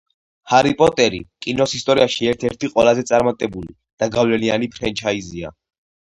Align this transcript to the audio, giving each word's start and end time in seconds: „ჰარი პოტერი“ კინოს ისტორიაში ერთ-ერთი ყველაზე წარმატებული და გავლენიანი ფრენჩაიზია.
„ჰარი 0.51 0.69
პოტერი“ 0.77 1.19
კინოს 1.45 1.75
ისტორიაში 1.79 2.31
ერთ-ერთი 2.31 2.71
ყველაზე 2.73 3.05
წარმატებული 3.11 3.71
და 4.03 4.11
გავლენიანი 4.19 4.73
ფრენჩაიზია. 4.79 5.55